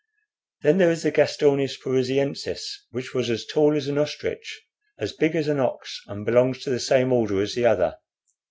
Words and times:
Then 0.63 0.79
there 0.79 0.89
is 0.89 1.03
the 1.03 1.11
Gastornis 1.11 1.79
parisiensis, 1.79 2.63
which 2.89 3.13
was 3.13 3.29
as 3.29 3.45
tall 3.45 3.75
as 3.75 3.87
an 3.87 3.99
ostrich, 3.99 4.63
as 4.97 5.13
big 5.13 5.35
as 5.35 5.47
an 5.47 5.59
ox, 5.59 6.01
and 6.07 6.25
belongs 6.25 6.63
to 6.63 6.71
the 6.71 6.79
same 6.79 7.13
order 7.13 7.39
as 7.39 7.53
the 7.53 7.67
other. 7.67 7.97